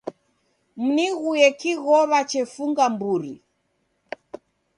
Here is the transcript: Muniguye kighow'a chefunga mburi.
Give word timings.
Muniguye 0.81 1.47
kighow'a 1.59 2.19
chefunga 2.29 2.85
mburi. 2.93 3.33